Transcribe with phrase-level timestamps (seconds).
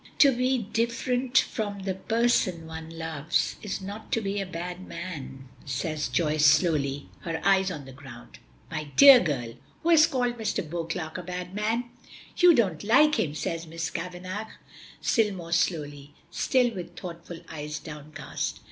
[0.17, 5.47] "To be different from the person one loves is not to be a bad man,"
[5.63, 8.39] says Joyce slowly, her eyes on the ground.
[8.71, 9.53] "My dear girl,
[9.83, 10.67] who has called Mr.
[10.67, 11.91] Beauclerk a bad man?"
[12.35, 14.47] "You don't like him," says Miss Kavanagh,
[15.01, 18.59] still more slowly, still with thoughtful eyes downcast.